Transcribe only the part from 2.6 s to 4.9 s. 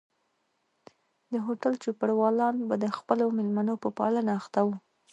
به د خپلو مېلمنو په پالنه اخته وو.